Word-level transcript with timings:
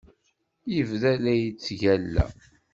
Yebda 0.73 1.13
la 1.23 1.33
yettgalla. 1.41 2.25